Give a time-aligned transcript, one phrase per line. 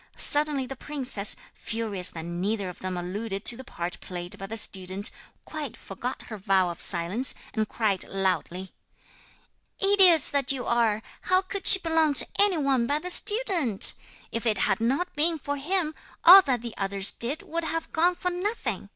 [0.17, 4.57] Suddenly the princess, furious that neither of them alluded to the part played by the
[4.57, 5.11] student,
[5.45, 8.73] quite forgot her vow of silence and cried loudly:
[9.79, 11.03] 'Idiots that you are!
[11.29, 13.93] how could she belong to any one but the student?
[14.31, 15.93] If it had not been for him,
[16.23, 18.89] all that the others did would have gone for nothing!